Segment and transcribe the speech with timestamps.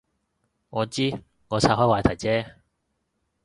[0.71, 1.13] 我知，
[1.47, 2.43] 我岔开话题啫